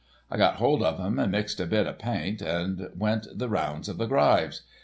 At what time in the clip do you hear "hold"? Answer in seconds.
0.55-0.81